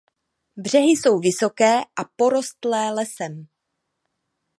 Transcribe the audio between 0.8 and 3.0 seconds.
jsou vysoké a porostlé